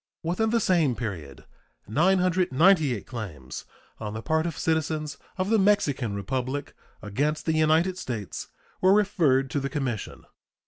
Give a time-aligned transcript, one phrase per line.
[0.23, 1.45] Within the same period
[1.87, 3.65] 998 claims
[3.99, 8.47] on the part of citizens of the Mexican Republic against the United States
[8.81, 10.25] were referred to the commission.